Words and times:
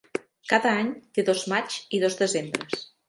Cada 0.53 0.71
any 0.83 0.89
té 1.17 1.25
dos 1.29 1.43
maig 1.53 1.77
i 1.99 2.01
dos 2.05 2.19
desembres. 2.23 2.87